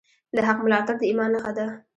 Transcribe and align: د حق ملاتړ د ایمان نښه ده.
د 0.35 0.37
حق 0.47 0.57
ملاتړ 0.65 0.95
د 0.99 1.03
ایمان 1.09 1.29
نښه 1.35 1.51
ده. 1.57 1.65